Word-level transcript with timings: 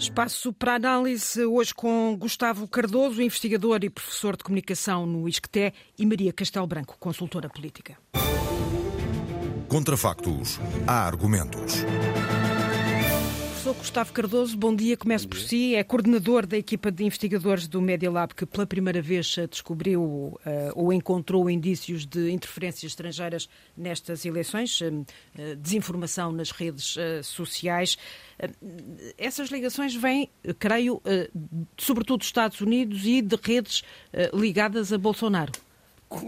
Espaço 0.00 0.50
para 0.50 0.76
análise 0.76 1.44
hoje 1.44 1.74
com 1.74 2.16
Gustavo 2.18 2.66
Cardoso, 2.66 3.20
investigador 3.20 3.80
e 3.84 3.90
professor 3.90 4.34
de 4.34 4.42
comunicação 4.42 5.04
no 5.04 5.28
ISCTE, 5.28 5.74
e 5.98 6.06
Maria 6.06 6.32
Castelo 6.32 6.66
Branco, 6.66 6.96
consultora 6.98 7.50
política. 7.50 7.98
Contra 9.68 9.98
factos, 9.98 10.58
há 10.86 11.06
argumentos. 11.06 11.84
Professor 13.60 13.78
Gustavo 13.78 14.12
Cardoso, 14.14 14.56
bom 14.56 14.74
dia. 14.74 14.96
Começo 14.96 15.28
por 15.28 15.38
si. 15.38 15.74
É 15.74 15.84
coordenador 15.84 16.46
da 16.46 16.56
equipa 16.56 16.90
de 16.90 17.04
investigadores 17.04 17.68
do 17.68 17.78
Media 17.82 18.10
Lab 18.10 18.34
que 18.34 18.46
pela 18.46 18.66
primeira 18.66 19.02
vez 19.02 19.36
descobriu 19.50 20.02
uh, 20.02 20.38
ou 20.74 20.90
encontrou 20.90 21.50
indícios 21.50 22.06
de 22.06 22.30
interferências 22.30 22.90
estrangeiras 22.90 23.50
nestas 23.76 24.24
eleições, 24.24 24.80
uh, 24.80 25.04
desinformação 25.58 26.32
nas 26.32 26.50
redes 26.50 26.96
uh, 26.96 27.22
sociais. 27.22 27.98
Essas 29.18 29.50
ligações 29.50 29.94
vêm, 29.94 30.30
creio, 30.58 31.02
sobretudo 31.76 32.20
dos 32.20 32.28
Estados 32.28 32.62
Unidos 32.62 33.04
e 33.04 33.20
de 33.20 33.36
redes 33.36 33.82
ligadas 34.32 34.90
a 34.90 34.96
Bolsonaro. 34.96 35.52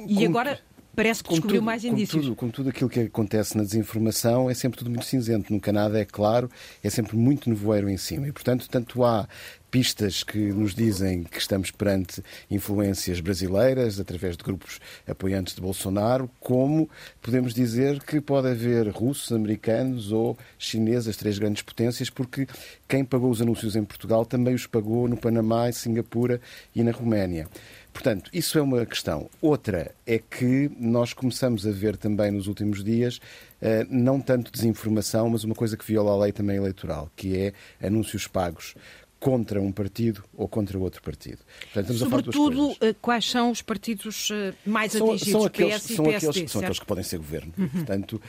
E 0.07 0.27
agora 0.27 0.61
parece 0.95 1.23
que 1.23 1.31
descobriu 1.31 1.61
tudo, 1.61 1.67
mais 1.67 1.85
indícios. 1.85 2.13
Com 2.13 2.21
tudo, 2.21 2.37
com 2.37 2.51
tudo 2.51 2.69
aquilo 2.71 2.91
que 2.91 3.01
acontece 3.01 3.57
na 3.57 3.63
desinformação, 3.63 4.51
é 4.51 4.55
sempre 4.55 4.79
tudo 4.79 4.91
muito 4.91 5.05
cinzento. 5.05 5.53
Nunca 5.53 5.73
nada 5.73 5.99
é 5.99 6.05
claro, 6.05 6.51
é 6.83 6.91
sempre 6.91 7.17
muito 7.17 7.49
nevoeiro 7.49 7.89
em 7.89 7.97
cima. 7.97 8.29
E, 8.29 8.33
portanto, 8.33 8.69
tanto 8.69 9.05
há 9.05 9.29
pistas 9.73 10.23
que 10.23 10.39
nos 10.39 10.75
dizem 10.75 11.25
que 11.25 11.39
estamos 11.39 11.71
perante 11.71 12.23
influências 12.51 13.21
brasileiras 13.21 13.99
através 13.99 14.37
de 14.37 14.45
grupos 14.45 14.79
apoiantes 15.09 15.55
de 15.55 15.63
Bolsonaro, 15.63 16.31
como 16.39 16.91
podemos 17.23 17.55
dizer 17.55 17.99
que 18.05 18.21
pode 18.21 18.49
haver 18.49 18.89
russos, 18.91 19.33
americanos 19.33 20.13
ou 20.13 20.37
chineses, 20.59 21.09
as 21.09 21.17
três 21.17 21.39
grandes 21.39 21.63
potências, 21.63 22.11
porque 22.11 22.47
quem 22.87 23.03
pagou 23.03 23.31
os 23.31 23.41
anúncios 23.41 23.75
em 23.75 23.83
Portugal 23.83 24.27
também 24.27 24.55
os 24.55 24.67
pagou 24.67 25.09
no 25.09 25.17
Panamá, 25.17 25.71
em 25.71 25.73
Singapura 25.73 26.39
e 26.77 26.83
na 26.83 26.93
Roménia. 26.93 27.49
Portanto, 27.93 28.31
isso 28.33 28.59
é 28.59 28.63
uma 28.63 28.85
questão. 28.87 29.29
Outra 29.41 29.95
é 30.07 30.19
que 30.19 30.71
nós 30.79 31.13
começamos 31.13 31.67
a 31.67 31.71
ver 31.71 31.97
também 31.97 32.31
nos 32.31 32.47
últimos 32.47 32.83
dias 32.83 33.21
eh, 33.61 33.87
não 33.89 34.21
tanto 34.21 34.51
desinformação, 34.51 35.29
mas 35.31 35.45
uma 35.45 35.55
coisa 35.55 35.77
que 35.77 35.85
viola 35.85 36.13
a 36.13 36.17
lei 36.25 36.33
também 36.33 36.57
eleitoral, 36.57 37.11
que 37.15 37.37
é 37.37 37.87
anúncios 37.87 38.27
pagos 38.27 38.75
contra 39.21 39.61
um 39.61 39.71
partido 39.71 40.25
ou 40.35 40.49
contra 40.49 40.77
outro 40.77 41.01
partido. 41.01 41.39
Portanto, 41.73 41.97
Sobretudo, 41.97 42.77
eh, 42.81 42.93
quais 43.01 43.31
são 43.31 43.53
os 43.53 43.63
partidos 43.63 44.31
eh, 44.33 44.53
mais 44.67 44.91
são, 44.91 45.11
atingidos? 45.11 45.33
São 45.33 45.45
aqueles, 45.45 45.77
PS 45.77 45.91
e 45.91 45.95
são 45.95 46.05
PSD, 46.07 46.29
aqueles, 46.29 46.51
são 46.51 46.61
aqueles 46.61 46.79
que 46.81 46.87
podem 46.87 47.05
ser 47.05 47.19
governo. 47.19 47.53
Uhum. 47.57 47.69
Portanto, 47.69 48.21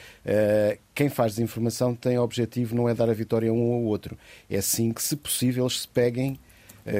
quem 0.94 1.10
faz 1.10 1.36
desinformação 1.36 1.96
tem 1.96 2.18
o 2.18 2.22
objetivo 2.22 2.76
não 2.76 2.88
é 2.88 2.94
dar 2.94 3.10
a 3.10 3.14
vitória 3.14 3.50
a 3.50 3.54
um 3.54 3.72
ou 3.72 3.84
outro. 3.86 4.16
É 4.48 4.62
sim 4.62 4.92
que, 4.92 5.02
se 5.02 5.16
possível, 5.16 5.64
eles 5.64 5.82
se 5.82 5.88
peguem 5.88 6.38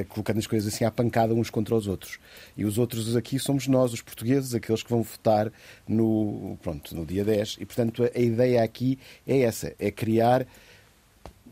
colocando 0.08 0.38
as 0.38 0.46
coisas 0.46 0.72
assim 0.72 0.84
à 0.84 0.90
pancada 0.90 1.34
uns 1.34 1.50
contra 1.50 1.74
os 1.74 1.86
outros. 1.86 2.18
E 2.56 2.64
os 2.64 2.78
outros 2.78 3.16
aqui 3.16 3.38
somos 3.38 3.66
nós, 3.66 3.92
os 3.92 4.00
portugueses, 4.00 4.54
aqueles 4.54 4.82
que 4.82 4.90
vão 4.90 5.02
votar 5.02 5.52
no, 5.86 6.58
pronto, 6.62 6.94
no 6.94 7.04
dia 7.04 7.24
10. 7.24 7.58
E, 7.60 7.66
portanto, 7.66 8.10
a 8.14 8.18
ideia 8.18 8.62
aqui 8.62 8.98
é 9.26 9.40
essa, 9.40 9.74
é 9.78 9.90
criar 9.90 10.46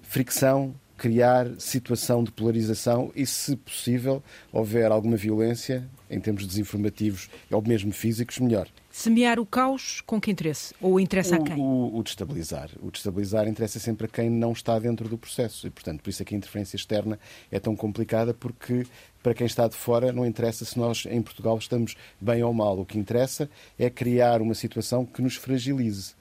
fricção, 0.02 0.74
criar 1.02 1.48
situação 1.58 2.22
de 2.22 2.30
polarização 2.30 3.10
e, 3.16 3.26
se 3.26 3.56
possível, 3.56 4.22
houver 4.52 4.92
alguma 4.92 5.16
violência, 5.16 5.84
em 6.08 6.20
termos 6.20 6.46
desinformativos 6.46 7.28
ou 7.50 7.60
mesmo 7.60 7.92
físicos, 7.92 8.38
melhor. 8.38 8.68
Semear 8.88 9.40
o 9.40 9.44
caos 9.44 10.00
com 10.02 10.20
que 10.20 10.30
interesse? 10.30 10.72
Ou 10.80 11.00
interessa 11.00 11.36
o, 11.36 11.42
a 11.42 11.44
quem? 11.44 11.56
O, 11.58 11.98
o 11.98 12.02
destabilizar. 12.04 12.70
O 12.80 12.88
destabilizar 12.92 13.48
interessa 13.48 13.80
sempre 13.80 14.06
a 14.06 14.08
quem 14.08 14.30
não 14.30 14.52
está 14.52 14.78
dentro 14.78 15.08
do 15.08 15.18
processo. 15.18 15.66
E, 15.66 15.70
portanto, 15.70 16.00
por 16.02 16.10
isso 16.10 16.22
é 16.22 16.24
que 16.24 16.36
a 16.36 16.38
interferência 16.38 16.76
externa 16.76 17.18
é 17.50 17.58
tão 17.58 17.74
complicada, 17.74 18.32
porque 18.32 18.86
para 19.24 19.34
quem 19.34 19.48
está 19.48 19.66
de 19.66 19.74
fora 19.74 20.12
não 20.12 20.24
interessa 20.24 20.64
se 20.64 20.78
nós 20.78 21.04
em 21.06 21.20
Portugal 21.20 21.58
estamos 21.58 21.96
bem 22.20 22.44
ou 22.44 22.54
mal. 22.54 22.78
O 22.78 22.86
que 22.86 22.96
interessa 22.96 23.50
é 23.76 23.90
criar 23.90 24.40
uma 24.40 24.54
situação 24.54 25.04
que 25.04 25.20
nos 25.20 25.34
fragilize. 25.34 26.14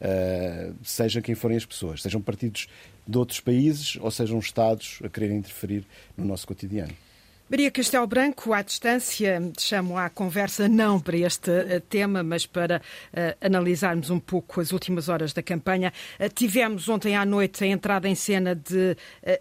Uh, 0.00 1.22
quem 1.22 1.34
forem 1.34 1.56
as 1.56 1.66
pessoas, 1.66 2.02
sejam 2.02 2.20
partidos 2.20 2.68
de 3.06 3.18
outros 3.18 3.40
países 3.40 3.96
ou 4.00 4.10
sejam 4.10 4.38
Estados 4.38 5.00
a 5.02 5.08
quererem 5.08 5.38
interferir 5.38 5.84
no 6.16 6.24
nosso 6.24 6.46
cotidiano. 6.46 6.94
Maria 7.50 7.70
Castelo 7.70 8.06
Branco, 8.06 8.52
à 8.52 8.60
distância, 8.60 9.40
chamo 9.58 9.96
à 9.96 10.10
conversa 10.10 10.68
não 10.68 11.00
para 11.00 11.16
este 11.16 11.50
uh, 11.50 11.80
tema, 11.88 12.22
mas 12.22 12.44
para 12.44 12.76
uh, 12.76 13.38
analisarmos 13.40 14.10
um 14.10 14.20
pouco 14.20 14.60
as 14.60 14.70
últimas 14.70 15.08
horas 15.08 15.32
da 15.32 15.42
campanha. 15.42 15.90
Uh, 16.20 16.28
tivemos 16.28 16.90
ontem 16.90 17.16
à 17.16 17.24
noite 17.24 17.64
a 17.64 17.66
entrada 17.66 18.06
em 18.06 18.14
cena 18.14 18.54
de 18.54 18.94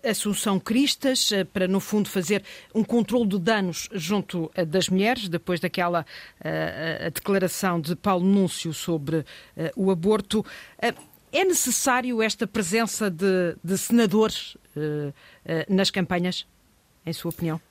Assunção 0.09 0.57
Cristas, 0.57 1.31
para, 1.51 1.68
no 1.68 1.81
fundo, 1.81 2.07
fazer 2.07 2.45
um 2.73 2.81
controle 2.81 3.28
de 3.28 3.40
danos 3.40 3.90
junto 3.91 4.50
das 4.66 4.88
mulheres, 4.88 5.28
depois 5.28 5.59
daquela 5.59 6.06
declaração 7.13 7.79
de 7.81 7.94
Paulo 7.95 8.25
Núncio 8.25 8.74
sobre 8.74 9.25
o 9.75 9.91
aborto. 9.91 10.45
É 10.79 11.44
necessário 11.44 12.22
esta 12.22 12.47
presença 12.47 13.12
de, 13.12 13.56
de 13.63 13.78
senadores 13.78 14.56
nas 15.68 15.91
campanhas, 15.91 16.45
em 17.06 17.13
sua 17.13 17.29
opinião? 17.29 17.66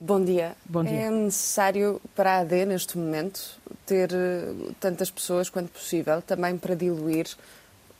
Bom 0.00 0.24
dia. 0.24 0.54
Bom 0.64 0.84
dia. 0.84 1.06
É 1.06 1.10
necessário 1.10 2.00
para 2.14 2.36
a 2.36 2.38
AD, 2.38 2.66
neste 2.66 2.96
momento, 2.96 3.58
ter 3.84 4.08
eh, 4.12 4.72
tantas 4.78 5.10
pessoas 5.10 5.50
quanto 5.50 5.72
possível, 5.72 6.22
também 6.22 6.56
para 6.56 6.76
diluir 6.76 7.26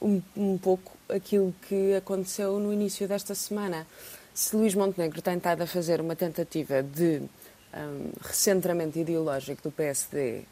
um, 0.00 0.22
um 0.36 0.56
pouco 0.56 0.92
aquilo 1.08 1.52
que 1.68 1.96
aconteceu 1.96 2.60
no 2.60 2.72
início 2.72 3.08
desta 3.08 3.34
semana. 3.34 3.84
Se 4.32 4.54
Luís 4.54 4.76
Montenegro 4.76 5.20
tem 5.20 5.38
estado 5.38 5.62
a 5.62 5.66
fazer 5.66 6.00
uma 6.00 6.14
tentativa 6.14 6.84
de 6.84 7.20
um, 7.74 8.12
recentramento 8.20 8.96
ideológico 8.96 9.62
do 9.64 9.72
PSD, 9.72 10.44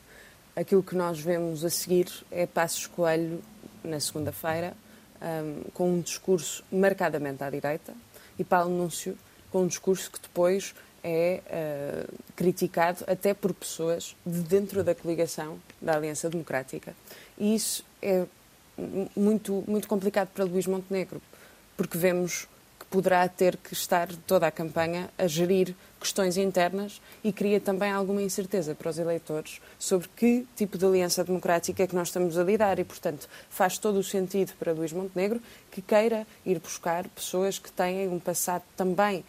aquilo 0.56 0.82
que 0.82 0.96
nós 0.96 1.20
vemos 1.20 1.64
a 1.64 1.70
seguir 1.70 2.08
é 2.28 2.44
Passos 2.44 2.88
Coelho, 2.88 3.40
na 3.84 4.00
segunda-feira, 4.00 4.74
um, 5.22 5.62
com 5.72 5.92
um 5.92 6.00
discurso 6.00 6.64
marcadamente 6.72 7.44
à 7.44 7.48
direita, 7.48 7.94
e 8.36 8.42
Paulo 8.42 8.76
Núncio 8.76 9.16
com 9.52 9.62
um 9.62 9.66
discurso 9.68 10.10
que 10.10 10.20
depois 10.20 10.74
é 11.08 11.40
uh, 11.46 12.14
criticado 12.34 13.04
até 13.06 13.32
por 13.32 13.54
pessoas 13.54 14.16
de 14.26 14.40
dentro 14.40 14.82
da 14.82 14.92
coligação 14.92 15.56
da 15.80 15.94
Aliança 15.94 16.28
Democrática. 16.28 16.96
E 17.38 17.54
isso 17.54 17.84
é 18.02 18.26
muito, 19.16 19.62
muito 19.68 19.86
complicado 19.86 20.30
para 20.34 20.44
Luís 20.44 20.66
Montenegro, 20.66 21.22
porque 21.76 21.96
vemos 21.96 22.48
que 22.80 22.86
poderá 22.86 23.26
ter 23.28 23.56
que 23.56 23.72
estar 23.72 24.08
toda 24.26 24.48
a 24.48 24.50
campanha 24.50 25.08
a 25.16 25.28
gerir 25.28 25.76
questões 26.00 26.36
internas 26.36 27.00
e 27.22 27.32
cria 27.32 27.60
também 27.60 27.92
alguma 27.92 28.20
incerteza 28.20 28.74
para 28.74 28.90
os 28.90 28.98
eleitores 28.98 29.60
sobre 29.78 30.08
que 30.16 30.44
tipo 30.56 30.76
de 30.76 30.84
aliança 30.84 31.22
democrática 31.22 31.84
é 31.84 31.86
que 31.86 31.94
nós 31.94 32.08
estamos 32.08 32.36
a 32.36 32.42
lidar 32.42 32.80
e, 32.80 32.84
portanto, 32.84 33.28
faz 33.48 33.78
todo 33.78 34.00
o 34.00 34.04
sentido 34.04 34.52
para 34.58 34.72
Luís 34.72 34.92
Montenegro 34.92 35.40
que 35.70 35.80
queira 35.80 36.26
ir 36.44 36.58
buscar 36.58 37.08
pessoas 37.08 37.60
que 37.60 37.70
têm 37.70 38.08
um 38.08 38.18
passado 38.18 38.64
também 38.76 39.24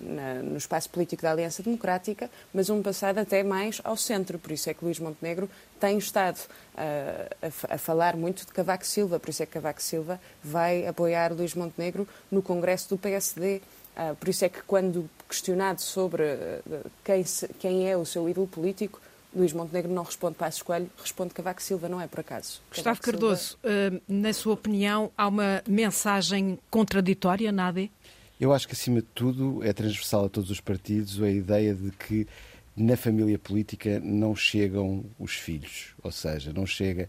na, 0.00 0.34
no 0.42 0.56
espaço 0.56 0.88
político 0.90 1.22
da 1.22 1.32
Aliança 1.32 1.62
Democrática, 1.62 2.30
mas 2.54 2.70
um 2.70 2.82
passado 2.82 3.18
até 3.18 3.42
mais 3.42 3.80
ao 3.82 3.96
centro. 3.96 4.38
Por 4.38 4.52
isso 4.52 4.70
é 4.70 4.74
que 4.74 4.84
Luís 4.84 4.98
Montenegro 4.98 5.50
tem 5.80 5.98
estado 5.98 6.38
uh, 6.38 7.36
a, 7.42 7.74
a, 7.74 7.78
falar 7.78 8.16
muito 8.16 8.46
de 8.46 8.52
Cavaco 8.52 8.86
Silva, 8.86 9.18
por 9.18 9.30
isso 9.30 9.42
é 9.42 9.46
que 9.46 9.52
Cavaco 9.52 9.82
Silva 9.82 10.20
vai 10.42 10.86
apoiar 10.86 11.32
Luís 11.32 11.54
Montenegro 11.54 12.06
no 12.30 12.42
Congresso 12.42 12.90
do 12.90 12.98
PSD. 12.98 13.60
por 14.18 14.28
isso 14.28 14.44
é 14.44 14.48
que, 14.48 14.62
quando 14.62 15.08
questionado 15.28 15.80
sobre 15.80 16.24
quem, 17.04 17.24
se, 17.24 17.48
quem 17.58 17.88
é 17.88 17.96
o 17.96 18.04
seu 18.04 18.28
ídolo 18.28 18.46
político, 18.46 19.00
Luís 19.34 19.52
Montenegro 19.52 19.92
não 19.92 20.02
responde 20.02 20.34
Passos 20.34 20.62
Coelho, 20.62 20.90
responde 21.00 21.32
Cavaco 21.32 21.62
Silva, 21.62 21.88
não 21.88 22.00
é 22.00 22.06
por 22.06 22.20
acaso. 22.20 22.60
Gustavo 22.68 23.00
Cardoso, 23.00 23.58
Silva... 23.62 24.02
na 24.08 24.32
sua 24.32 24.54
opinião, 24.54 25.10
há 25.16 25.28
uma 25.28 25.62
mensagem 25.68 26.58
contraditória 26.68 27.52
na 27.52 27.68
AD? 27.68 27.90
Eu 28.40 28.54
acho 28.54 28.66
que, 28.66 28.72
acima 28.72 29.02
de 29.02 29.06
tudo, 29.14 29.62
é 29.62 29.70
transversal 29.70 30.24
a 30.24 30.28
todos 30.30 30.50
os 30.50 30.62
partidos 30.62 31.22
a 31.22 31.30
ideia 31.30 31.74
de 31.74 31.90
que 31.90 32.26
na 32.74 32.96
família 32.96 33.38
política 33.38 34.00
não 34.00 34.34
chegam 34.34 35.04
os 35.18 35.34
filhos, 35.34 35.94
ou 36.02 36.10
seja, 36.10 36.50
não 36.50 36.64
chega 36.64 37.06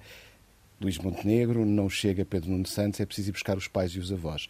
Luís 0.81 0.97
Montenegro, 0.97 1.65
não 1.65 1.89
chega 1.89 2.25
Pedro 2.25 2.51
Nuno 2.51 2.67
Santos, 2.67 2.99
é 2.99 3.05
preciso 3.05 3.29
ir 3.29 3.31
buscar 3.31 3.57
os 3.57 3.69
pais 3.69 3.91
e 3.91 3.99
os 3.99 4.11
avós. 4.11 4.49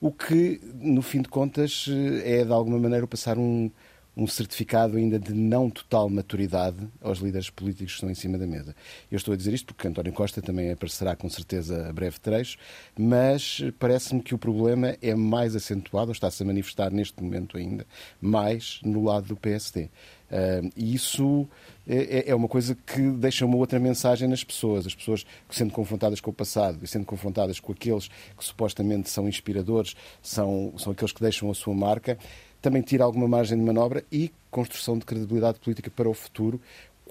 O 0.00 0.12
que, 0.12 0.60
no 0.76 1.02
fim 1.02 1.20
de 1.20 1.28
contas, 1.28 1.86
é 2.22 2.44
de 2.44 2.52
alguma 2.52 2.78
maneira 2.78 3.08
passar 3.08 3.36
um, 3.36 3.68
um 4.16 4.26
certificado 4.26 4.96
ainda 4.96 5.18
de 5.18 5.32
não 5.32 5.70
total 5.70 6.08
maturidade 6.08 6.88
aos 7.00 7.18
líderes 7.18 7.48
políticos 7.48 7.92
que 7.92 7.96
estão 7.96 8.10
em 8.10 8.14
cima 8.14 8.36
da 8.36 8.46
mesa. 8.46 8.74
Eu 9.10 9.16
estou 9.16 9.32
a 9.32 9.36
dizer 9.36 9.54
isto 9.54 9.72
porque 9.74 9.88
António 9.88 10.12
Costa 10.12 10.42
também 10.42 10.70
aparecerá 10.70 11.14
com 11.14 11.28
certeza 11.28 11.88
a 11.88 11.92
breve 11.92 12.18
trecho, 12.18 12.58
mas 12.98 13.62
parece-me 13.78 14.22
que 14.22 14.34
o 14.34 14.38
problema 14.38 14.96
é 15.00 15.14
mais 15.14 15.54
acentuado, 15.54 16.08
ou 16.08 16.12
está-se 16.12 16.42
a 16.42 16.46
manifestar 16.46 16.90
neste 16.90 17.22
momento 17.22 17.56
ainda, 17.56 17.86
mais 18.20 18.80
no 18.84 19.04
lado 19.04 19.28
do 19.28 19.36
PSD. 19.36 19.88
Uh, 20.30 20.70
e 20.76 20.94
isso 20.94 21.48
é, 21.88 22.18
é, 22.18 22.30
é, 22.30 22.34
uma 22.34 22.46
coisa 22.46 22.76
que 22.86 23.00
deixa 23.10 23.44
uma 23.44 23.56
outra 23.56 23.80
mensagem 23.80 24.28
nas 24.28 24.44
pessoas. 24.44 24.86
As 24.86 24.94
pessoas 24.94 25.24
que, 25.48 25.56
sendo 25.56 25.72
confrontadas 25.72 26.20
com 26.20 26.30
o 26.30 26.32
passado 26.32 26.78
e 26.82 26.86
sendo 26.86 27.04
confrontadas 27.04 27.58
com 27.58 27.72
aqueles 27.72 28.06
que 28.06 28.44
supostamente 28.44 29.10
são 29.10 29.28
inspiradores, 29.28 29.96
são, 30.22 30.72
são 30.78 30.92
aqueles 30.92 31.10
que 31.10 31.20
deixam 31.20 31.50
a 31.50 31.54
sua 31.54 31.74
marca, 31.74 32.16
também 32.60 32.82
tira 32.82 33.04
alguma 33.04 33.26
margem 33.26 33.58
de 33.58 33.64
manobra 33.64 34.04
e 34.10 34.30
construção 34.50 34.98
de 34.98 35.04
credibilidade 35.04 35.58
política 35.58 35.90
para 35.90 36.08
o 36.08 36.14
futuro, 36.14 36.60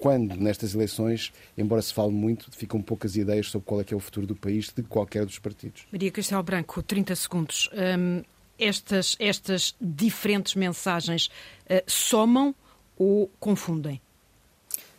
quando 0.00 0.34
nestas 0.36 0.74
eleições, 0.74 1.32
embora 1.58 1.82
se 1.82 1.92
fale 1.92 2.10
muito, 2.10 2.50
ficam 2.52 2.80
poucas 2.80 3.16
ideias 3.16 3.48
sobre 3.48 3.66
qual 3.66 3.80
é 3.80 3.84
que 3.84 3.92
é 3.92 3.96
o 3.96 4.00
futuro 4.00 4.26
do 4.26 4.34
país 4.34 4.72
de 4.74 4.82
qualquer 4.82 5.26
dos 5.26 5.38
partidos. 5.38 5.86
Maria 5.92 6.10
Castelo 6.10 6.42
Branco, 6.42 6.82
30 6.82 7.14
segundos. 7.14 7.68
Um, 7.72 8.22
estas, 8.58 9.16
estas 9.18 9.74
diferentes 9.80 10.54
mensagens 10.54 11.26
uh, 11.66 11.82
somam 11.86 12.54
ou 12.98 13.30
confundem? 13.38 14.00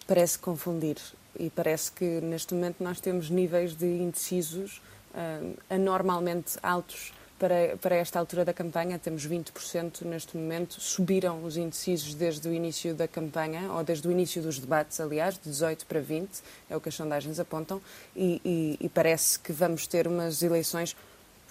Parece 0.05 0.37
confundir 0.37 0.97
e 1.39 1.49
parece 1.49 1.91
que 1.91 2.05
neste 2.21 2.53
momento 2.53 2.83
nós 2.83 2.99
temos 2.99 3.29
níveis 3.29 3.75
de 3.75 3.85
indecisos 3.85 4.81
uh, 5.13 5.57
anormalmente 5.69 6.57
altos 6.61 7.11
para, 7.41 7.75
para 7.81 7.95
esta 7.95 8.19
altura 8.19 8.45
da 8.45 8.53
campanha, 8.53 8.99
temos 8.99 9.27
20% 9.27 10.03
neste 10.05 10.37
momento. 10.37 10.79
Subiram 10.79 11.43
os 11.43 11.57
indecisos 11.57 12.13
desde 12.13 12.47
o 12.47 12.53
início 12.53 12.93
da 12.93 13.07
campanha, 13.07 13.71
ou 13.71 13.83
desde 13.83 14.07
o 14.07 14.11
início 14.11 14.43
dos 14.43 14.59
debates, 14.59 14.99
aliás, 14.99 15.39
de 15.39 15.49
18 15.49 15.87
para 15.87 15.99
20, 15.99 16.29
é 16.69 16.77
o 16.77 16.79
que 16.79 16.89
as 16.89 16.93
sondagens 16.93 17.39
apontam, 17.39 17.81
e, 18.15 18.39
e, 18.45 18.85
e 18.85 18.89
parece 18.89 19.39
que 19.39 19.51
vamos 19.51 19.87
ter 19.87 20.07
umas 20.07 20.43
eleições 20.43 20.95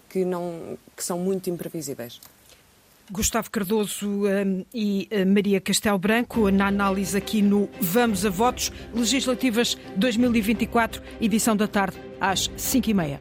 que, 0.09 0.25
não, 0.25 0.79
que 0.97 1.03
são 1.03 1.19
muito 1.19 1.51
imprevisíveis. 1.51 2.21
Gustavo 3.11 3.51
Cardoso 3.51 4.07
um, 4.07 4.65
e 4.73 5.09
uh, 5.11 5.27
Maria 5.27 5.61
Castelo 5.61 5.99
Branco, 5.99 6.49
na 6.53 6.69
análise 6.69 7.19
aqui 7.19 7.43
no 7.43 7.69
Vamos 7.81 8.25
a 8.25 8.31
Votos 8.31 8.71
Legislativas 8.95 9.77
2024, 9.97 11.03
edição 11.21 11.57
da 11.57 11.67
tarde, 11.67 11.99
às 12.21 12.49
5h30. 12.51 13.19